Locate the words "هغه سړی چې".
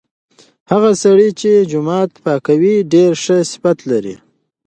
0.71-1.51